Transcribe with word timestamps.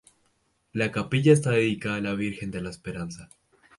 La 0.73 0.91
capilla 0.91 1.31
está 1.31 1.51
dedicada 1.51 1.97
a 1.97 2.01
la 2.01 2.15
Virgen 2.15 2.49
de 2.49 2.61
la 2.63 2.71
Esperanza. 2.71 3.29